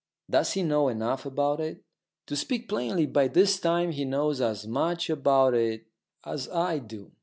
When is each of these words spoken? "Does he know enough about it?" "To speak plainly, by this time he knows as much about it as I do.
"Does 0.27 0.53
he 0.53 0.63
know 0.63 0.87
enough 0.87 1.27
about 1.27 1.59
it?" 1.59 1.83
"To 2.25 2.35
speak 2.35 2.67
plainly, 2.67 3.05
by 3.05 3.27
this 3.27 3.59
time 3.59 3.91
he 3.91 4.03
knows 4.03 4.41
as 4.41 4.65
much 4.65 5.11
about 5.11 5.53
it 5.53 5.85
as 6.25 6.49
I 6.49 6.79
do. 6.79 7.11